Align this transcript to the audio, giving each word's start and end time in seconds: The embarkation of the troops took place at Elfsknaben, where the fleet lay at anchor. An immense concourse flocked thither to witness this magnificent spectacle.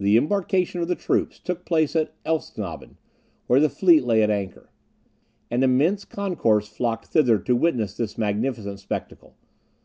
The 0.00 0.16
embarkation 0.16 0.80
of 0.80 0.88
the 0.88 0.96
troops 0.96 1.38
took 1.38 1.64
place 1.64 1.94
at 1.94 2.12
Elfsknaben, 2.24 2.96
where 3.46 3.60
the 3.60 3.68
fleet 3.68 4.02
lay 4.02 4.20
at 4.24 4.30
anchor. 4.30 4.70
An 5.48 5.62
immense 5.62 6.04
concourse 6.04 6.66
flocked 6.66 7.06
thither 7.06 7.38
to 7.38 7.54
witness 7.54 7.96
this 7.96 8.18
magnificent 8.18 8.80
spectacle. 8.80 9.36